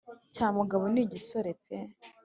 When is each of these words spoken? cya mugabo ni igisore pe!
cya 0.35 0.47
mugabo 0.57 0.83
ni 0.93 1.01
igisore 1.03 1.51
pe! 1.65 1.77